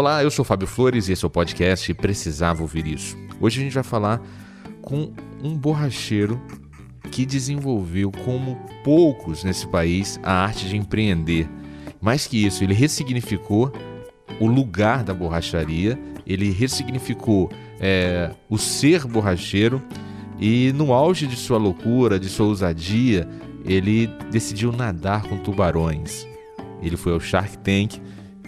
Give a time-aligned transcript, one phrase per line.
[0.00, 3.18] Olá, eu sou Fábio Flores e esse é o podcast Precisava Ouvir Isso.
[3.38, 4.18] Hoje a gente vai falar
[4.80, 5.12] com
[5.44, 6.40] um borracheiro
[7.10, 11.46] que desenvolveu, como poucos nesse país, a arte de empreender.
[12.00, 13.70] Mais que isso, ele ressignificou
[14.40, 19.82] o lugar da borracharia, ele ressignificou é, o ser borracheiro
[20.38, 23.28] e, no auge de sua loucura, de sua ousadia,
[23.66, 26.26] ele decidiu nadar com tubarões.
[26.80, 28.00] Ele foi ao Shark Tank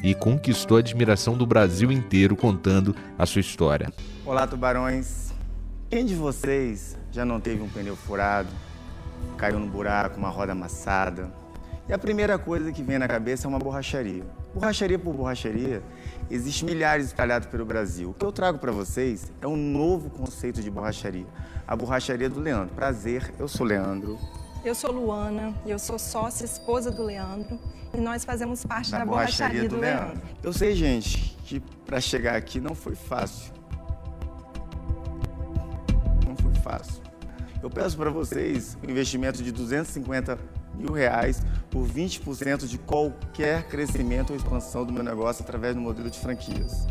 [0.03, 3.93] e conquistou a admiração do Brasil inteiro contando a sua história.
[4.27, 5.33] Olá, tubarões.
[5.89, 8.49] Quem de vocês já não teve um pneu furado,
[9.37, 11.31] caiu no buraco, uma roda amassada?
[11.89, 14.25] E a primeira coisa que vem na cabeça é uma borracharia.
[14.55, 15.83] Borracharia por borracharia,
[16.31, 18.11] existem milhares espalhados pelo Brasil.
[18.11, 21.27] O que eu trago para vocês é um novo conceito de borracharia,
[21.67, 22.75] a borracharia do Leandro.
[22.75, 24.19] Prazer, eu sou Leandro.
[24.65, 27.59] Eu sou Luana eu sou sócia, esposa do Leandro.
[27.93, 30.07] E nós fazemos parte da, da borracharia, do, do Leandro.
[30.07, 30.29] Leandro.
[30.43, 33.53] Eu sei, gente, que para chegar aqui não foi fácil.
[36.27, 37.03] Não foi fácil.
[37.63, 40.39] Eu peço para vocês um investimento de 250
[40.75, 46.09] mil reais por 20% de qualquer crescimento ou expansão do meu negócio através do modelo
[46.09, 46.87] de franquias.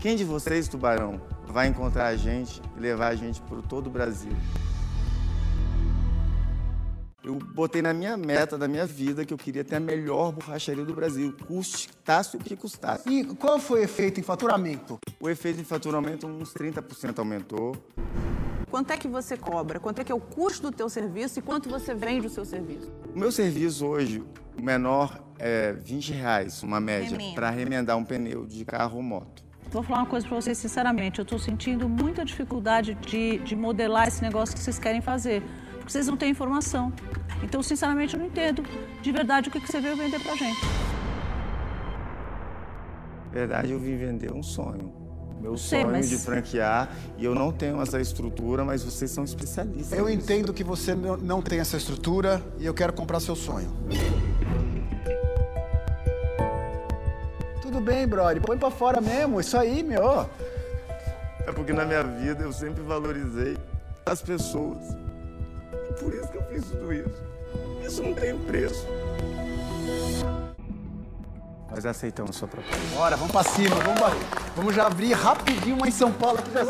[0.00, 3.90] Quem de vocês, Tubarão, vai encontrar a gente e levar a gente por todo o
[3.90, 4.32] Brasil?
[7.24, 10.84] Eu botei na minha meta da minha vida que eu queria ter a melhor borracharia
[10.84, 13.08] do Brasil, custasse o que custasse.
[13.08, 14.98] E qual foi o efeito em faturamento?
[15.18, 17.74] O efeito em faturamento, uns 30% aumentou.
[18.70, 19.80] Quanto é que você cobra?
[19.80, 22.44] Quanto é que é o custo do teu serviço e quanto você vende o seu
[22.44, 22.92] serviço?
[23.14, 24.22] O meu serviço hoje,
[24.58, 29.42] o menor é 20 reais, uma média, para remendar um pneu de carro ou moto.
[29.70, 34.08] Vou falar uma coisa para vocês sinceramente, eu estou sentindo muita dificuldade de, de modelar
[34.08, 35.42] esse negócio que vocês querem fazer
[35.84, 36.90] porque vocês não têm informação.
[37.42, 38.62] Então, sinceramente, eu não entendo
[39.02, 40.60] de verdade o que você veio vender pra gente.
[43.30, 44.92] verdade, eu vim vender um sonho.
[45.40, 49.24] Meu Sei, sonho mas- de franquear e eu não tenho essa estrutura, mas vocês são
[49.24, 49.98] especialistas.
[49.98, 50.18] Eu nisso.
[50.22, 53.70] entendo que você não- não tem essa estrutura e eu quero comprar seu sonho.
[57.60, 58.40] Tudo bem, brother.
[58.40, 59.40] Põe pra fora mesmo.
[59.40, 60.30] Isso aí, meu.
[61.46, 63.58] É porque na minha vida eu sempre valorizei
[64.06, 64.78] as pessoas.
[66.00, 67.22] Por isso que eu fiz tudo isso.
[67.86, 68.86] Isso não tem preço.
[71.70, 72.76] Nós aceitamos sua proposta.
[72.94, 73.74] Bora, vamos pra cima.
[73.76, 74.12] Vamos, ba-
[74.56, 76.38] vamos já abrir rapidinho uma em São Paulo.
[76.38, 76.60] aqui já-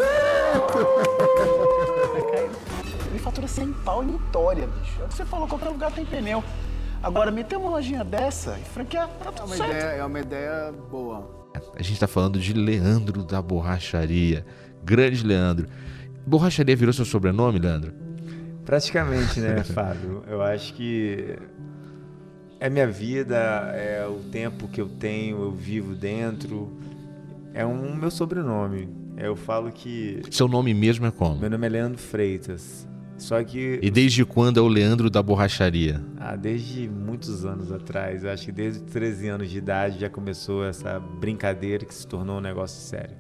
[3.11, 5.01] Ele fatura 100 pau em Vitória, bicho.
[5.01, 6.43] É o que você falou, qualquer lugar tem pneu.
[7.03, 9.71] Agora, meter uma lojinha dessa e franquear, tá tudo uma certo.
[9.73, 11.45] ideia, é uma ideia boa.
[11.77, 14.45] A gente está falando de Leandro da Borracharia.
[14.83, 15.69] Grande Leandro.
[16.27, 17.93] Borracharia virou seu sobrenome, Leandro?
[18.65, 20.23] Praticamente, né, Fábio?
[20.27, 21.37] Eu acho que
[22.61, 23.37] é minha vida,
[23.75, 26.73] é o tempo que eu tenho, eu vivo dentro.
[27.53, 28.89] É um meu sobrenome.
[29.17, 31.39] Eu falo que Seu nome mesmo é como?
[31.41, 32.89] meu nome é Leandro Freitas.
[33.17, 36.03] Só que E desde quando é o Leandro da Borracharia?
[36.19, 40.65] ah, desde muitos anos atrás, eu acho que desde 13 anos de idade já começou
[40.65, 43.15] essa brincadeira que se tornou um negócio sério.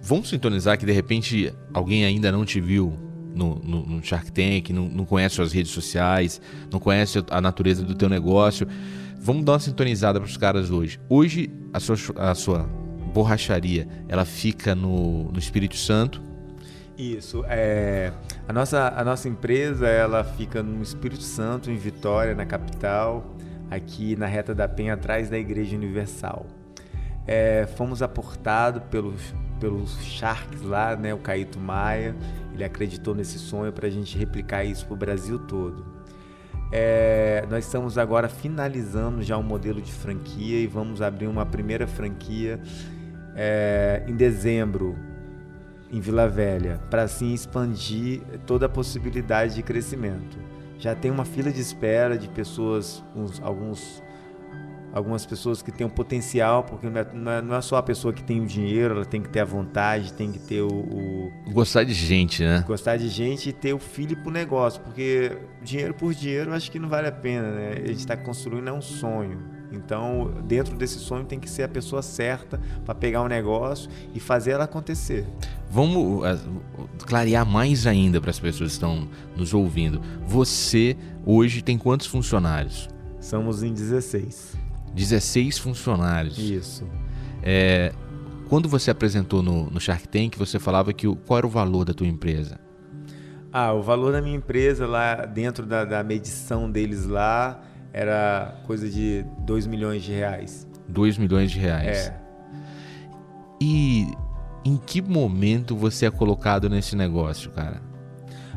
[0.00, 2.94] Vamos sintonizar que de repente alguém ainda não te viu
[3.38, 6.40] no, no- no Shark Tank, não, não conhece suas redes sociais,
[6.70, 8.66] não conhece a natureza do teu negócio.
[9.20, 10.98] Vamos dar uma sintonizada para os caras hoje.
[11.08, 12.62] Hoje a sua, a sua
[13.14, 16.20] borracharia ela fica no, no Espírito Santo.
[16.96, 17.44] Isso.
[17.48, 18.12] É,
[18.48, 23.36] a, nossa, a nossa empresa ela fica no Espírito Santo, em Vitória, na capital,
[23.70, 26.46] aqui na reta da Penha, atrás da Igreja Universal.
[27.26, 29.20] É, fomos aportados pelos,
[29.58, 32.14] pelos Sharks lá, né, o Caíto Maia.
[32.52, 35.84] Ele acreditou nesse sonho para a gente replicar isso para o Brasil todo.
[36.70, 41.86] É, nós estamos agora finalizando já um modelo de franquia e vamos abrir uma primeira
[41.86, 42.60] franquia
[43.34, 44.96] é, em dezembro
[45.90, 50.36] em Vila Velha, para assim expandir toda a possibilidade de crescimento.
[50.78, 54.02] Já tem uma fila de espera de pessoas, uns- alguns,
[54.92, 57.82] algumas pessoas que têm um potencial, porque não é, não é- não é só a
[57.82, 60.68] pessoa que tem o dinheiro, ela tem que ter a vontade, tem que ter o,
[60.68, 62.64] o- Gostar de gente, né?
[62.66, 66.70] gostar de gente e ter o filho pro negócio, porque dinheiro por dinheiro eu acho
[66.70, 67.72] que não vale a pena, né?
[67.84, 69.56] A gente está construindo é um sonho.
[69.70, 74.18] Então, dentro desse sonho tem que ser a pessoa certa para pegar o negócio e
[74.18, 75.26] fazer ela acontecer.
[75.70, 76.38] Vamos ah,
[77.06, 79.06] clarear mais ainda para as pessoas que estão
[79.36, 80.00] nos ouvindo.
[80.26, 80.96] Você
[81.26, 82.88] hoje tem quantos funcionários?
[83.20, 84.56] Somos em 16.
[84.94, 86.38] 16 funcionários.
[86.38, 86.86] Isso.
[87.42, 87.92] É,
[88.48, 91.84] quando você apresentou no, no Shark Tank, você falava que o, qual era o valor
[91.84, 92.58] da tua empresa?
[93.52, 97.62] Ah, o valor da minha empresa lá dentro da, da medição deles lá
[97.92, 100.66] era coisa de 2 milhões de reais.
[100.88, 102.08] 2 milhões de reais.
[102.08, 102.20] É.
[103.60, 104.12] E
[104.64, 107.82] em que momento você é colocado nesse negócio, cara?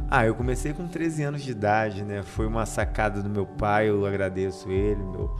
[0.09, 2.21] Ah, eu comecei com 13 anos de idade, né?
[2.21, 5.33] Foi uma sacada do meu pai, eu agradeço ele, meu,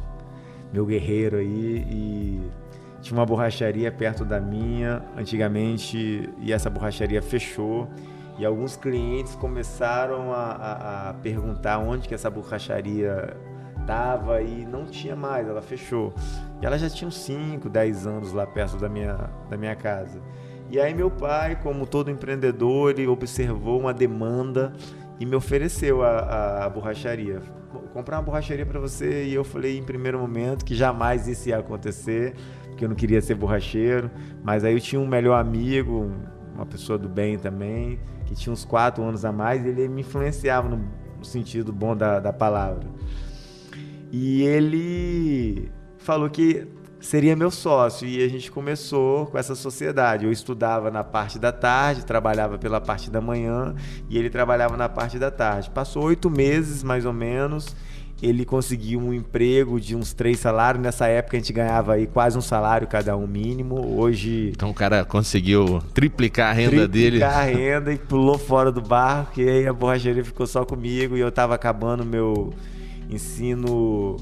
[0.71, 1.85] meu guerreiro aí.
[1.89, 2.51] E
[3.01, 7.88] tinha uma borracharia perto da minha, antigamente, e essa borracharia fechou.
[8.38, 13.35] E alguns clientes começaram a, a, a perguntar onde que essa borracharia
[13.79, 16.13] estava e não tinha mais, ela fechou.
[16.62, 20.21] E ela já tinha uns 5, 10 anos lá perto da minha, da minha casa.
[20.69, 24.71] E aí meu pai, como todo empreendedor, ele observou uma demanda
[25.19, 27.41] e me ofereceu a, a, a borracharia.
[27.94, 31.58] Comprar uma borracharia para você e eu falei em primeiro momento que jamais isso ia
[31.58, 32.34] acontecer,
[32.68, 34.10] porque eu não queria ser borracheiro.
[34.44, 36.12] Mas aí eu tinha um melhor amigo,
[36.56, 40.02] uma pessoa do bem também, que tinha uns quatro anos a mais, e ele me
[40.02, 40.78] influenciava no,
[41.18, 42.88] no sentido bom da, da palavra.
[44.12, 46.68] E ele falou que
[47.01, 50.25] seria meu sócio e a gente começou com essa sociedade.
[50.25, 53.75] Eu estudava na parte da tarde, trabalhava pela parte da manhã
[54.09, 55.69] e ele trabalhava na parte da tarde.
[55.71, 57.75] Passou oito meses mais ou menos.
[58.21, 60.83] Ele conseguiu um emprego de uns três salários.
[60.83, 64.00] Nessa época a gente ganhava aí quase um salário cada um mínimo.
[64.00, 64.51] Hoje.
[64.56, 67.19] Então o cara conseguiu triplicar a renda triplicar dele.
[67.19, 69.42] Triplicar a renda e pulou fora do barco.
[69.42, 72.54] E aí a borracharia ficou só comigo e eu estava acabando meu
[73.09, 74.18] ensino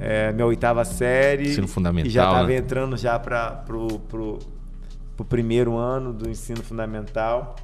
[0.00, 1.50] é, minha oitava série.
[1.50, 2.08] Ensino fundamental.
[2.08, 2.56] E já estava né?
[2.56, 4.38] entrando já para pro, pro,
[5.14, 7.54] pro primeiro ano do ensino fundamental.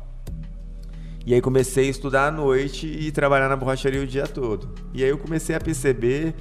[1.25, 4.69] E aí comecei a estudar à noite e trabalhar na borracharia o dia todo.
[4.93, 6.35] E aí eu comecei a perceber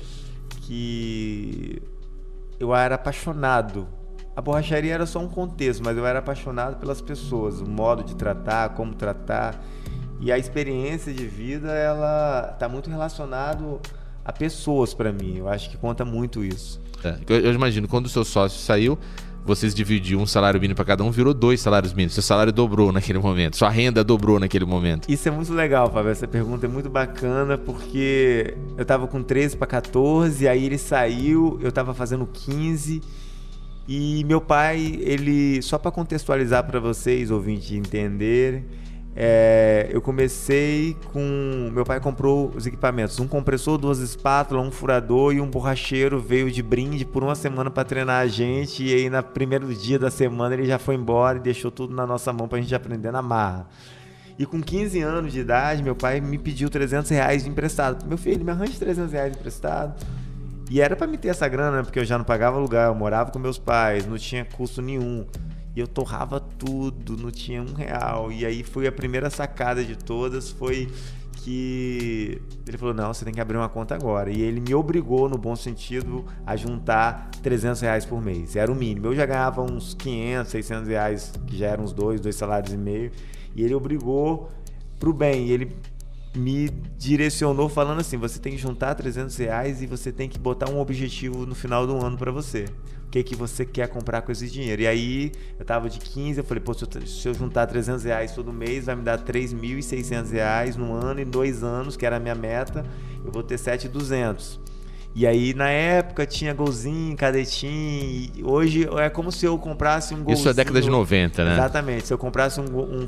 [0.61, 1.81] que
[2.59, 3.87] eu era apaixonado.
[4.35, 8.15] A borracharia era só um contexto, mas eu era apaixonado pelas pessoas, o modo de
[8.15, 9.63] tratar, como tratar.
[10.19, 13.79] E a experiência de vida, ela está muito relacionado
[14.25, 15.37] a pessoas para mim.
[15.37, 16.81] Eu acho que conta muito isso.
[17.03, 18.97] É, eu, eu, imagino, quando o seu sócio saiu,
[19.45, 22.15] vocês dividiam um salário mínimo para cada um, virou dois salários mínimos.
[22.15, 25.07] Seu salário dobrou naquele momento, sua renda dobrou naquele momento.
[25.07, 26.09] Isso é muito legal, Fábio.
[26.09, 31.59] Essa pergunta é muito bacana porque eu tava com 13 para 14, aí ele saiu,
[31.61, 33.01] eu tava fazendo 15.
[33.87, 38.65] E meu pai, ele só para contextualizar para vocês, ouvintes, entenderem,
[39.17, 41.69] é, eu comecei com.
[41.71, 46.19] Meu pai comprou os equipamentos: um compressor, duas espátulas, um furador e um borracheiro.
[46.19, 48.83] Veio de brinde por uma semana para treinar a gente.
[48.83, 52.05] E aí, no primeiro dia da semana, ele já foi embora e deixou tudo na
[52.05, 53.67] nossa mão para a gente aprender na marra.
[54.37, 58.05] E com 15 anos de idade, meu pai me pediu 300 reais emprestado.
[58.05, 59.95] Meu filho, me arranje 300 reais emprestado.
[60.69, 63.31] E era para me ter essa grana, porque eu já não pagava aluguel, eu morava
[63.31, 65.25] com meus pais, não tinha custo nenhum.
[65.75, 68.31] E eu torrava tudo, não tinha um real.
[68.31, 70.89] E aí foi a primeira sacada de todas, foi
[71.45, 74.31] que ele falou, não, você tem que abrir uma conta agora.
[74.31, 78.55] E ele me obrigou, no bom sentido, a juntar 300 reais por mês.
[78.55, 79.07] Era o mínimo.
[79.07, 82.77] Eu já ganhava uns 500, 600 reais, que já eram uns dois, dois salários e
[82.77, 83.11] meio.
[83.55, 84.49] E ele obrigou
[84.97, 85.47] pro bem.
[85.47, 85.75] E ele
[86.35, 90.69] me direcionou falando assim, você tem que juntar 300 reais e você tem que botar
[90.69, 92.65] um objetivo no final do ano para você
[93.11, 94.81] que, que você quer comprar com esse dinheiro.
[94.81, 98.03] E aí eu tava de 15, eu falei, pô, se eu, se eu juntar 300
[98.03, 102.17] reais todo mês, vai me dar 3.600 reais no ano, em dois anos, que era
[102.17, 102.85] a minha meta,
[103.23, 104.59] eu vou ter 7.200.
[105.15, 108.31] E aí, na época, tinha golzinho, cadetinho.
[108.43, 110.33] Hoje é como se eu comprasse um golzinho.
[110.33, 111.53] Isso é década de 90, né?
[111.53, 112.07] Exatamente.
[112.07, 113.07] Se eu comprasse um, um,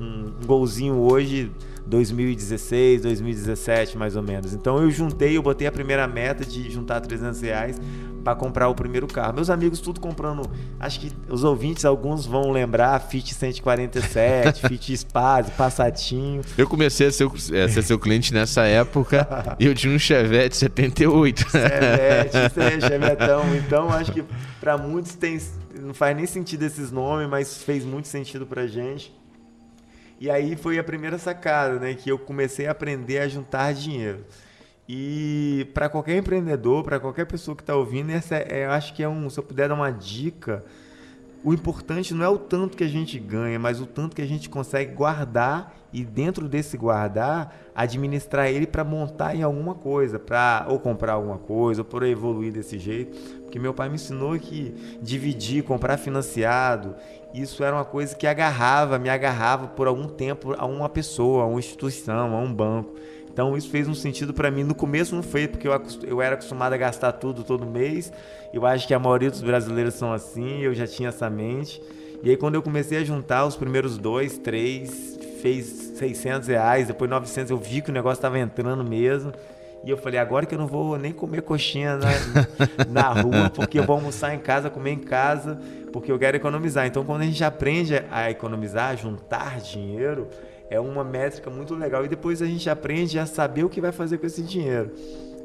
[0.00, 1.50] um, um golzinho hoje,
[1.84, 4.52] 2016, 2017, mais ou menos.
[4.52, 7.80] Então eu juntei, eu botei a primeira meta de juntar 300 reais
[8.24, 9.34] para comprar o primeiro carro.
[9.34, 10.48] Meus amigos tudo comprando,
[10.78, 16.42] acho que os ouvintes alguns vão lembrar Fit 147, Fit Spaz, Passatinho.
[16.56, 20.56] Eu comecei a ser, a ser seu cliente nessa época e eu tinha um Chevette
[20.56, 21.50] 78.
[21.50, 23.54] Chevette, Chevetão.
[23.56, 24.24] Então acho que
[24.60, 25.38] para muitos tem
[25.80, 29.16] não faz nem sentido esses nomes, mas fez muito sentido pra gente.
[30.20, 34.24] E aí foi a primeira sacada, né, que eu comecei a aprender a juntar dinheiro.
[34.88, 39.02] E para qualquer empreendedor, para qualquer pessoa que está ouvindo, essa é, eu acho que
[39.02, 40.64] é um, se eu puder dar uma dica,
[41.44, 44.26] o importante não é o tanto que a gente ganha, mas o tanto que a
[44.26, 50.66] gente consegue guardar e dentro desse guardar, administrar ele para montar em alguma coisa, para
[50.68, 53.16] ou comprar alguma coisa, ou por evoluir desse jeito.
[53.42, 56.96] Porque meu pai me ensinou que dividir, comprar financiado,
[57.32, 61.46] isso era uma coisa que agarrava, me agarrava por algum tempo a uma pessoa, a
[61.46, 62.94] uma instituição, a um banco.
[63.38, 64.64] Então isso fez um sentido para mim.
[64.64, 68.12] No começo não foi porque eu, eu era acostumado a gastar tudo todo mês.
[68.52, 71.80] Eu acho que a maioria dos brasileiros são assim, eu já tinha essa mente.
[72.20, 77.08] E aí quando eu comecei a juntar os primeiros dois, três, fez 600 reais, depois
[77.08, 79.32] 900, eu vi que o negócio estava entrando mesmo.
[79.84, 82.08] E eu falei, agora que eu não vou nem comer coxinha na,
[82.90, 85.60] na rua, porque eu vou almoçar em casa, comer em casa,
[85.92, 86.88] porque eu quero economizar.
[86.88, 90.26] Então, quando a gente aprende a economizar, a juntar dinheiro,
[90.70, 92.04] é uma métrica muito legal.
[92.04, 94.90] E depois a gente aprende a saber o que vai fazer com esse dinheiro.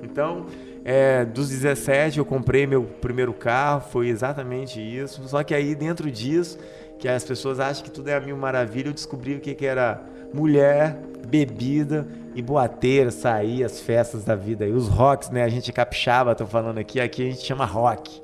[0.01, 0.47] Então,
[0.83, 5.21] é, dos 17 eu comprei meu primeiro carro, foi exatamente isso.
[5.27, 6.57] Só que aí dentro disso,
[6.99, 9.65] que as pessoas acham que tudo é a mil maravilha, eu descobri o que, que
[9.65, 10.01] era
[10.33, 14.65] mulher, bebida e boateira, sair, as festas da vida.
[14.65, 15.43] E os rocks, né?
[15.43, 18.22] A gente capixaba, tô falando aqui, aqui a gente chama rock.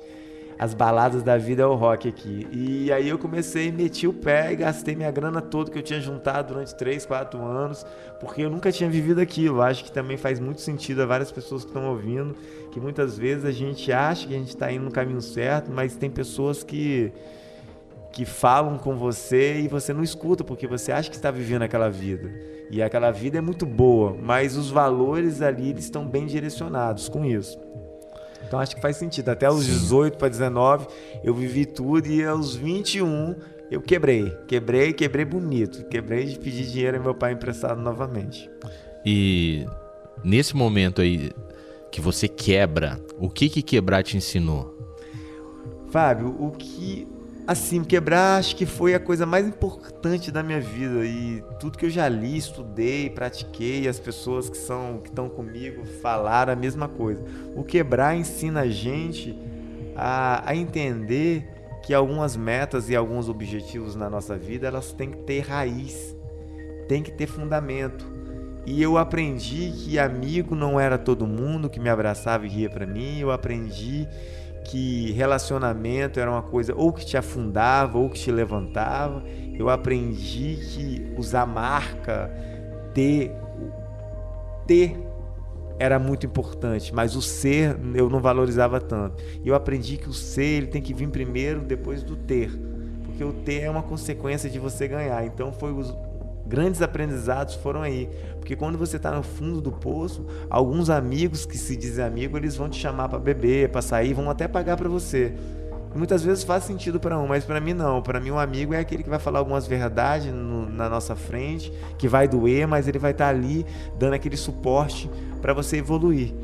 [0.60, 2.46] As baladas da vida é o rock aqui.
[2.52, 5.98] E aí eu comecei, meti o pé e gastei minha grana toda que eu tinha
[5.98, 7.86] juntado durante 3, 4 anos,
[8.20, 9.62] porque eu nunca tinha vivido aquilo.
[9.62, 12.36] Acho que também faz muito sentido a várias pessoas que estão ouvindo,
[12.70, 15.96] que muitas vezes a gente acha que a gente está indo no caminho certo, mas
[15.96, 17.10] tem pessoas que
[18.12, 21.88] que falam com você e você não escuta porque você acha que está vivendo aquela
[21.88, 22.28] vida.
[22.68, 27.24] E aquela vida é muito boa, mas os valores ali eles estão bem direcionados com
[27.24, 27.58] isso.
[28.50, 29.28] Então acho que faz sentido.
[29.28, 30.88] Até os 18 para 19
[31.22, 33.36] eu vivi tudo e aos 21
[33.70, 34.28] eu quebrei.
[34.48, 35.84] Quebrei, quebrei bonito.
[35.84, 38.50] Quebrei de pedir dinheiro ao meu pai emprestado novamente.
[39.06, 39.64] E
[40.24, 41.30] nesse momento aí
[41.92, 44.76] que você quebra, o que que quebrar te ensinou?
[45.92, 47.06] Fábio, o que
[47.46, 51.86] Assim, quebrar acho que foi a coisa mais importante da minha vida e tudo que
[51.86, 56.86] eu já li, estudei, pratiquei, as pessoas que são que estão comigo falaram a mesma
[56.86, 57.24] coisa.
[57.56, 59.36] O quebrar ensina a gente
[59.96, 61.48] a, a entender
[61.82, 66.14] que algumas metas e alguns objetivos na nossa vida elas têm que ter raiz,
[66.88, 68.06] têm que ter fundamento.
[68.66, 72.86] E eu aprendi que amigo não era todo mundo que me abraçava e ria para
[72.86, 73.18] mim.
[73.18, 74.06] Eu aprendi
[74.64, 79.22] que relacionamento era uma coisa ou que te afundava ou que te levantava.
[79.54, 82.30] Eu aprendi que usar marca,
[82.94, 83.32] ter,
[84.66, 84.96] ter
[85.78, 89.22] era muito importante, mas o ser eu não valorizava tanto.
[89.42, 92.50] E eu aprendi que o ser ele tem que vir primeiro depois do ter,
[93.04, 95.24] porque o ter é uma consequência de você ganhar.
[95.24, 95.72] Então foi
[96.50, 98.10] grandes aprendizados foram aí.
[98.40, 102.56] Porque quando você está no fundo do poço, alguns amigos que se dizem amigos, eles
[102.56, 105.32] vão te chamar para beber, para sair, vão até pagar para você.
[105.94, 108.02] Muitas vezes faz sentido para um, mas para mim não.
[108.02, 111.72] Para mim um amigo é aquele que vai falar algumas verdades no, na nossa frente,
[111.96, 113.64] que vai doer, mas ele vai estar tá ali
[113.98, 115.08] dando aquele suporte
[115.40, 116.34] para você evoluir.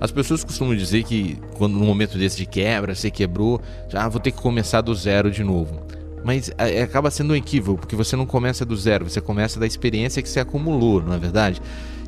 [0.00, 4.08] As pessoas costumam dizer que quando no momento desse de quebra, você quebrou, já ah,
[4.08, 5.82] vou ter que começar do zero de novo.
[6.28, 9.66] Mas é, acaba sendo um equívoco, porque você não começa do zero, você começa da
[9.66, 11.58] experiência que você acumulou, não é verdade?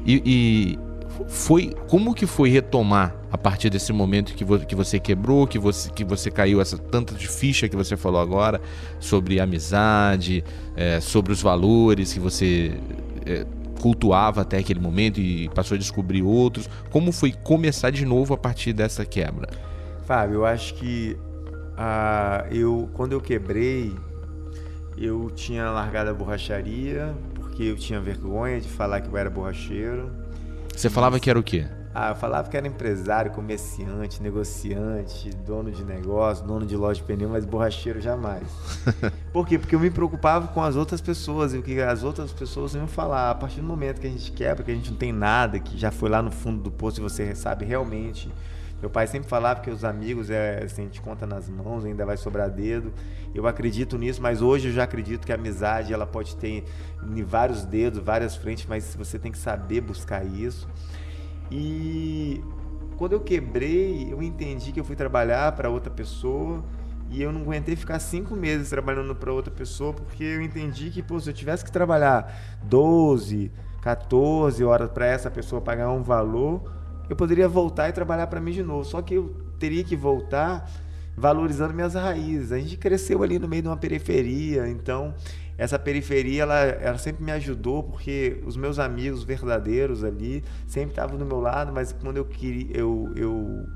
[0.05, 0.79] E, e
[1.27, 5.59] foi como que foi retomar a partir desse momento que, vo, que você quebrou, que
[5.59, 8.61] você, que você caiu essa tanta de ficha que você falou agora
[8.99, 10.45] sobre amizade,
[10.77, 12.79] é, sobre os valores que você
[13.25, 13.47] é,
[13.81, 16.69] cultuava até aquele momento e passou a descobrir outros.
[16.91, 19.49] Como foi começar de novo a partir dessa quebra?
[20.05, 21.17] Fábio, eu acho que
[21.83, 23.95] ah, eu quando eu quebrei,
[25.01, 30.11] eu tinha largado a borracharia porque eu tinha vergonha de falar que eu era borracheiro.
[30.77, 31.67] Você falava que era o quê?
[31.93, 37.07] Ah, eu falava que era empresário, comerciante, negociante, dono de negócio, dono de loja de
[37.07, 38.45] pneu, mas borracheiro jamais.
[39.33, 39.59] Por quê?
[39.59, 42.87] Porque eu me preocupava com as outras pessoas e o que as outras pessoas iam
[42.87, 43.31] falar.
[43.31, 45.77] A partir do momento que a gente quebra, que a gente não tem nada, que
[45.77, 48.31] já foi lá no fundo do poço e você sabe realmente
[48.81, 52.17] meu pai sempre falava que os amigos, é, assim, gente conta nas mãos, ainda vai
[52.17, 52.93] sobrar dedo.
[53.35, 56.65] Eu acredito nisso, mas hoje eu já acredito que a amizade ela pode ter
[57.27, 60.67] vários dedos, várias frentes, mas você tem que saber buscar isso.
[61.51, 62.43] E
[62.97, 66.65] quando eu quebrei, eu entendi que eu fui trabalhar para outra pessoa
[67.11, 71.03] e eu não aguentei ficar cinco meses trabalhando para outra pessoa porque eu entendi que
[71.03, 73.51] pô, se eu tivesse que trabalhar 12,
[73.83, 76.80] 14 horas para essa pessoa pagar um valor
[77.11, 78.85] eu poderia voltar e trabalhar para mim de novo.
[78.85, 80.71] Só que eu teria que voltar
[81.17, 82.53] valorizando minhas raízes.
[82.53, 85.13] A gente cresceu ali no meio de uma periferia, então
[85.59, 91.19] essa periferia ela, ela sempre me ajudou porque os meus amigos verdadeiros ali sempre estavam
[91.19, 93.67] do meu lado, mas quando eu queria eu, eu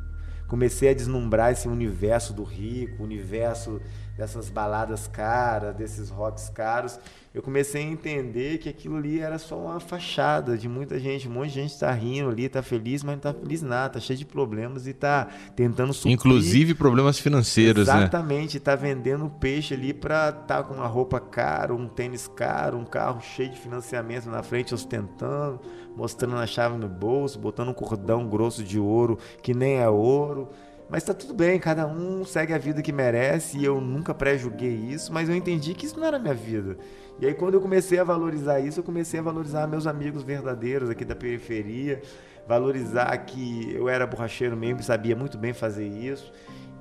[0.47, 3.81] comecei a deslumbrar esse universo do rico, universo
[4.17, 6.99] dessas baladas caras, desses rocks caros,
[7.35, 11.27] eu comecei a entender que aquilo ali era só uma fachada de muita gente.
[11.27, 14.01] Um monte de gente está rindo ali, está feliz, mas não está feliz nada, está
[14.01, 16.15] cheio de problemas e está tentando suprir.
[16.15, 18.19] Inclusive problemas financeiros, Exatamente, né?
[18.19, 22.79] Exatamente, está vendendo peixe ali para estar tá com uma roupa cara, um tênis caro,
[22.79, 25.61] um carro cheio de financiamento na frente, ostentando,
[25.97, 30.51] mostrando a chave no bolso, botando um cordão grosso de ouro que nem é ouro.
[30.95, 34.71] Mas tá tudo bem, cada um segue a vida que merece e eu nunca pré-julguei
[34.71, 36.79] isso, mas eu entendi que isso não era minha vida.
[37.19, 40.89] E aí quando eu comecei a valorizar isso, eu comecei a valorizar meus amigos verdadeiros
[40.89, 42.01] aqui da periferia,
[42.47, 46.33] valorizar que eu era borracheiro mesmo e sabia muito bem fazer isso.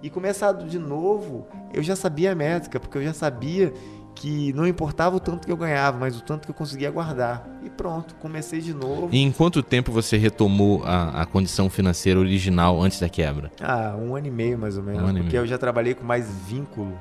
[0.04, 3.74] E começado de novo, eu já sabia a métrica, porque eu já sabia
[4.16, 7.48] que não importava o tanto que eu ganhava, mas o tanto que eu conseguia guardar.
[7.64, 9.10] E pronto, comecei de novo.
[9.12, 13.52] E em quanto tempo você retomou a, a condição financeira original antes da quebra?
[13.62, 15.10] Ah, um ano e meio mais ou menos.
[15.10, 16.98] Um porque eu já trabalhei com mais vínculo.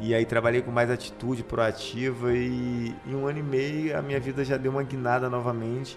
[0.00, 4.20] E aí trabalhei com mais atitude proativa e em um ano e meio a minha
[4.20, 5.96] vida já deu uma guinada novamente.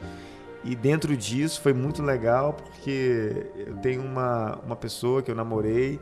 [0.63, 5.99] E dentro disso foi muito legal porque eu tenho uma, uma pessoa que eu namorei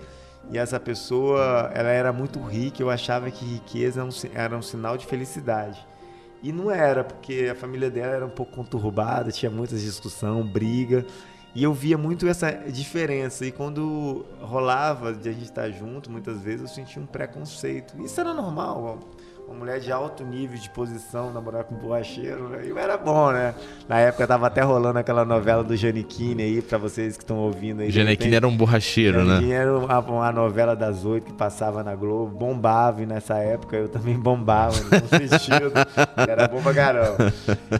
[0.51, 4.57] e essa pessoa ela era muito rica, eu achava que riqueza era um, si- era
[4.57, 5.85] um sinal de felicidade.
[6.43, 11.05] E não era, porque a família dela era um pouco conturbada, tinha muitas discussão, briga.
[11.55, 13.45] E eu via muito essa diferença.
[13.45, 17.99] E quando rolava de a gente estar junto, muitas vezes eu sentia um preconceito.
[18.03, 18.99] Isso era normal.
[19.47, 22.65] Uma mulher de alto nível de posição, namorar com um borracheiro, né?
[22.65, 23.53] E era bom, né?
[23.87, 27.81] Na época tava até rolando aquela novela do Janequine aí, pra vocês que estão ouvindo
[27.81, 27.91] aí.
[27.91, 29.55] Janequine era um borracheiro, Janequine né?
[29.55, 33.87] era uma, uma novela das oito que passava na Globo, bombava, e nessa época eu
[33.87, 35.71] também bombava, no sentido.
[36.27, 37.31] Era bom pra caramba.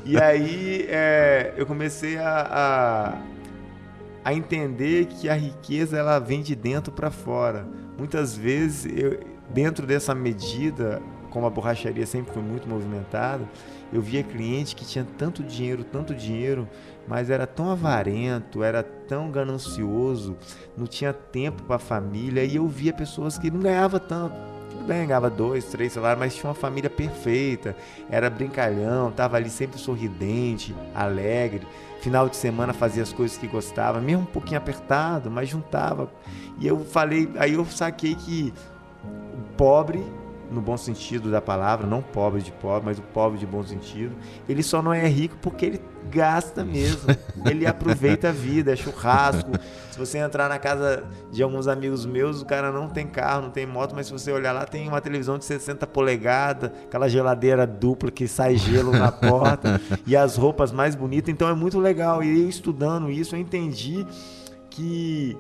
[0.05, 2.48] E aí é, eu comecei a,
[4.24, 7.65] a, a entender que a riqueza ela vem de dentro para fora.
[7.98, 9.19] Muitas vezes, eu,
[9.50, 11.01] dentro dessa medida,
[11.36, 13.44] como a borracharia sempre foi muito movimentada,
[13.92, 16.65] eu via cliente que tinha tanto dinheiro, tanto dinheiro,
[17.06, 20.38] mas era tão avarento, era tão ganancioso,
[20.77, 24.34] não tinha tempo para a família, e eu via pessoas que não ganhavam tanto.
[24.70, 27.75] Tudo bem, ganhava dois, três salários, mas tinha uma família perfeita,
[28.10, 31.68] era brincalhão, tava ali sempre sorridente, alegre.
[32.00, 36.10] Final de semana fazia as coisas que gostava, mesmo um pouquinho apertado, mas juntava.
[36.58, 38.54] E eu falei, aí eu saquei que
[39.04, 40.01] o pobre,
[40.55, 44.15] no bom sentido da palavra, não pobre de pobre, mas o pobre de bom sentido,
[44.47, 47.15] ele só não é rico porque ele gasta mesmo.
[47.45, 49.51] Ele aproveita a vida, é churrasco.
[49.91, 53.50] Se você entrar na casa de alguns amigos meus, o cara não tem carro, não
[53.51, 57.68] tem moto, mas se você olhar lá, tem uma televisão de 60 polegadas, aquela geladeira
[57.68, 61.31] dupla que sai gelo na porta e as roupas mais bonitas.
[61.31, 62.24] Então é muito legal.
[62.24, 64.05] E eu estudando isso, eu entendi
[64.70, 65.37] que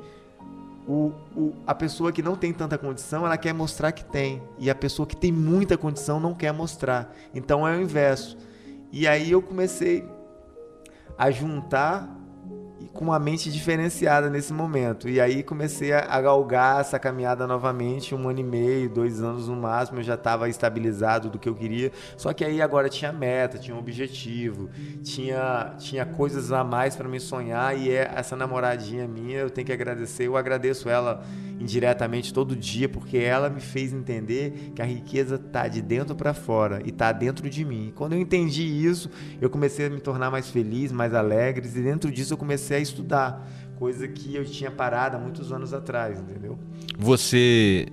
[0.87, 4.41] o, o- a pessoa que não tem tanta condição, ela quer mostrar que tem.
[4.59, 7.13] E a pessoa que tem muita condição não quer mostrar.
[7.33, 8.37] Então é o inverso.
[8.91, 10.07] E aí eu comecei
[11.17, 12.09] a juntar
[12.93, 15.09] com uma mente diferenciada nesse momento.
[15.09, 19.55] E aí comecei a, galgar essa caminhada novamente, um ano e meio, dois anos no
[19.55, 21.91] máximo, eu já estava estabilizado do que eu queria.
[22.17, 24.69] Só que aí agora tinha meta, tinha um objetivo,
[25.03, 29.65] tinha, tinha coisas a mais para me sonhar e é essa namoradinha minha, eu tenho
[29.65, 31.23] que agradecer, eu agradeço ela
[31.59, 36.33] indiretamente todo dia, porque ela me fez entender que a riqueza tá de dentro para
[36.33, 37.91] fora e tá dentro de mim.
[37.95, 42.11] Quando eu entendi isso, eu comecei a me tornar mais feliz, mais alegre, e dentro
[42.11, 46.57] disso eu comecei a estudar, coisa que eu tinha parado há muitos anos atrás, entendeu?
[46.97, 47.87] Você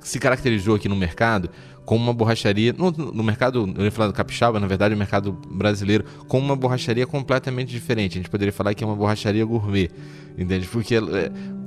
[0.00, 1.50] se caracterizou aqui no mercado
[1.84, 5.32] como uma borracharia, no, no mercado, eu ia falar do capixaba, na verdade, o mercado
[5.32, 8.12] brasileiro, como uma borracharia completamente diferente.
[8.12, 9.90] A gente poderia falar que é uma borracharia gourmet,
[10.38, 10.66] entende?
[10.68, 11.00] Porque é,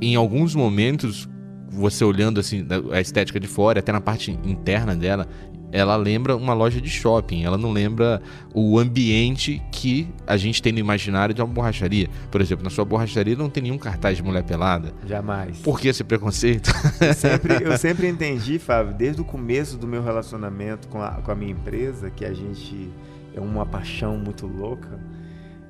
[0.02, 1.28] em alguns momentos,
[1.70, 5.28] você olhando assim a estética de fora, até na parte interna dela,
[5.72, 8.22] ela lembra uma loja de shopping, ela não lembra
[8.54, 12.08] o ambiente que a gente tem no imaginário de uma borracharia.
[12.32, 14.94] Por exemplo, na sua borracharia não tem nenhum cartaz de mulher pelada.
[15.06, 15.60] Jamais.
[15.60, 16.72] Por que esse preconceito?
[17.02, 21.32] Eu sempre, eu sempre entendi, Fábio, desde o começo do meu relacionamento com a, com
[21.32, 22.90] a minha empresa, que a gente
[23.34, 24.98] é uma paixão muito louca,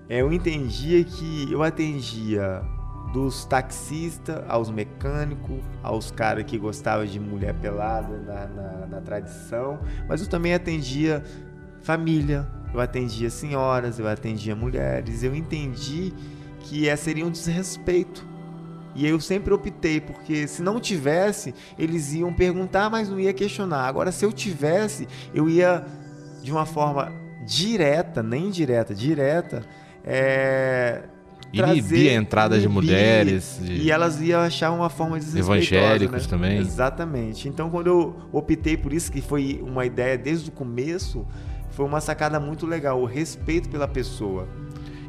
[0.07, 2.61] é, eu entendia que eu atendia
[3.13, 9.79] dos taxistas aos mecânicos, aos caras que gostavam de mulher pelada na, na, na tradição,
[10.07, 11.23] mas eu também atendia
[11.81, 16.13] família, eu atendia senhoras, eu atendia mulheres, eu entendi
[16.59, 18.27] que é, seria um desrespeito.
[18.95, 23.87] E eu sempre optei, porque se não tivesse, eles iam perguntar, mas não ia questionar.
[23.87, 25.85] Agora, se eu tivesse, eu ia
[26.41, 27.11] de uma forma
[27.45, 29.63] direta, nem indireta, direta,
[30.03, 31.03] é,
[31.57, 35.75] Inibir a entrada de mulheres, de- E elas iam achar uma forma desrespeitosa.
[35.75, 36.29] Evangélicos né?
[36.29, 36.57] também.
[36.59, 37.47] Exatamente.
[37.47, 41.25] Então, quando eu optei por isso, que foi uma ideia desde o começo,
[41.71, 44.47] foi uma sacada muito legal, o respeito pela pessoa.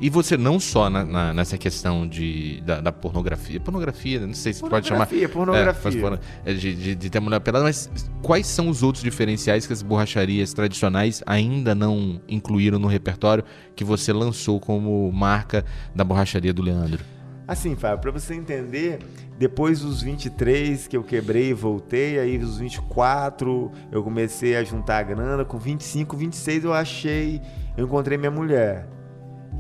[0.01, 4.53] E você não só na- na- nessa questão de, da, da pornografia, pornografia, não sei
[4.53, 5.07] se pode chamar.
[5.07, 5.71] Pornografia, pornografia.
[5.71, 7.91] É, faz porno- é, de, de, de ter mulher pelada, mas
[8.23, 13.43] quais são os outros diferenciais que as borracharias tradicionais ainda não incluíram no repertório
[13.75, 17.03] que você lançou como marca da borracharia do Leandro?
[17.49, 18.99] Assim, Fábio, pra você entender,
[19.39, 24.99] depois dos 23 que eu quebrei e voltei, aí os 24 eu comecei a juntar
[24.99, 27.41] a grana, com 25, 26 eu achei,
[27.77, 28.89] eu encontrei minha mulher,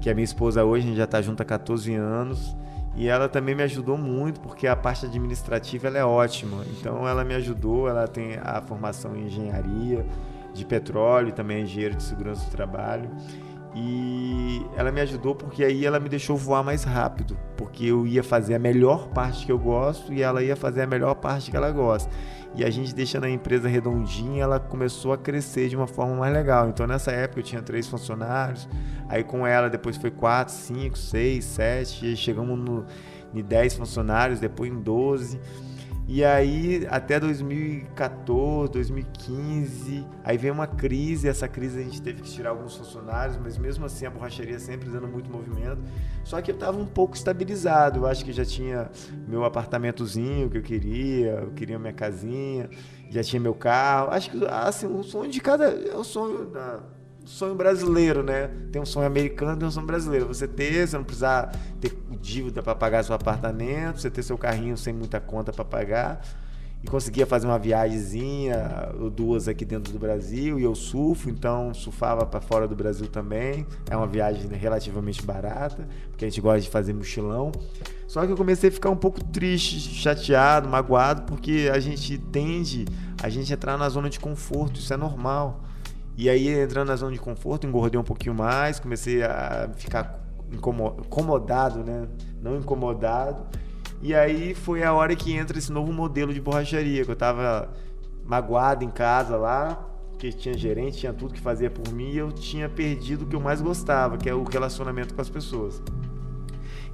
[0.01, 2.57] que é minha esposa hoje, a gente já tá junto há 14 anos,
[2.97, 6.65] E ela também me ajudou muito, porque a parte administrativa ela é ótima.
[6.79, 10.07] Então ela me ajudou, ela tem a formação em engenharia
[10.55, 13.11] de petróleo, também é engenheiro de segurança do trabalho.
[13.79, 18.25] E ela me ajudou porque aí ela me deixou voar mais rápido, porque eu ia
[18.25, 21.57] fazer a melhor parte que eu gosto e ela ia fazer a melhor parte que
[21.59, 22.11] ela gosta.
[22.55, 26.33] E a gente deixando a empresa redondinha, ela começou a crescer de uma forma mais
[26.33, 26.71] legal.
[26.71, 28.67] Então nessa época eu tinha três funcionários,
[29.11, 32.87] aí com ela depois foi quatro, cinco, seis, sete, chegamos no,
[33.35, 35.39] em dez funcionários, depois em doze.
[36.09, 41.29] E aí, até 2014, 2015, aí veio uma crise.
[41.29, 44.89] Essa crise a gente teve que tirar alguns funcionários, mas mesmo assim a borracharia sempre
[44.89, 45.83] dando muito movimento.
[46.23, 48.01] Só que eu estava um pouco estabilizado.
[48.01, 48.89] Eu acho que já tinha
[49.27, 52.71] meu apartamentozinho que eu queria, eu queria minha casinha,
[53.11, 54.13] já tinha meu carro.
[54.13, 55.65] Acho que assim, o sonho de cada.
[55.65, 56.83] É o sonho da
[57.27, 58.51] sonho brasileiro, né?
[58.73, 60.27] Tem um sonho americano, tem um sonho brasileiro.
[60.27, 64.77] Você ter, você não precisar ter dívida para pagar seu apartamento, você ter seu carrinho
[64.77, 66.23] sem muita conta para pagar
[66.83, 71.73] e conseguia fazer uma viagemzinha ou duas aqui dentro do Brasil e eu surfo, então
[71.75, 73.67] surfava para fora do Brasil também.
[73.91, 77.51] É uma viagem relativamente barata, porque a gente gosta de fazer mochilão.
[78.07, 82.85] Só que eu comecei a ficar um pouco triste, chateado, magoado, porque a gente tende
[83.21, 85.65] a gente entrar na zona de conforto, isso é normal.
[86.17, 90.19] E aí entrando na zona de conforto, engordei um pouquinho mais, comecei a ficar
[90.51, 92.09] incomodado, né?
[92.41, 93.47] Não incomodado.
[94.01, 97.71] E aí foi a hora que entra esse novo modelo de borracharia, que eu tava
[98.25, 99.75] magoado em casa lá,
[100.11, 103.37] porque tinha gerente, tinha tudo que fazia por mim, e eu tinha perdido o que
[103.37, 105.83] eu mais gostava, que é o relacionamento com as pessoas.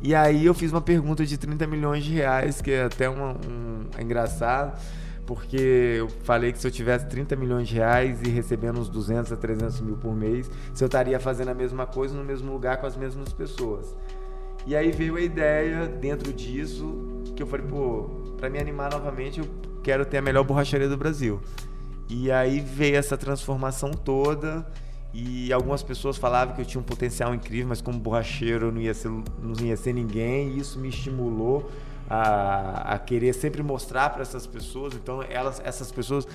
[0.02, 3.36] E aí eu fiz uma pergunta de 30 milhões de reais, que é até uma,
[3.48, 4.76] um, é engraçado
[5.34, 9.32] porque eu falei que se eu tivesse 30 milhões de reais e recebendo uns 200
[9.32, 12.76] a 300 mil por mês, se eu estaria fazendo a mesma coisa no mesmo lugar
[12.76, 13.96] com as mesmas pessoas.
[14.66, 19.40] E aí veio a ideia dentro disso que eu falei, pô, para me animar novamente,
[19.40, 19.48] eu
[19.82, 21.40] quero ter a melhor borracharia do Brasil.
[22.10, 24.66] E aí veio essa transformação toda
[25.14, 28.82] e algumas pessoas falavam que eu tinha um potencial incrível, mas como borracheiro eu não
[28.82, 31.70] ia ser, não ia ser ninguém, e isso me estimulou
[32.12, 34.92] a, a querer sempre mostrar para essas pessoas.
[34.92, 36.28] Então, elas, essas pessoas,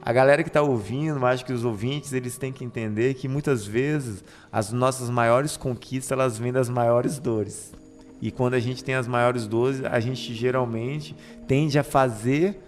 [0.00, 3.66] a galera que está ouvindo, acho que os ouvintes, eles têm que entender que muitas
[3.66, 7.74] vezes as nossas maiores conquistas elas vêm das maiores dores.
[8.22, 11.14] E quando a gente tem as maiores dores, a gente geralmente
[11.46, 12.58] tende a fazer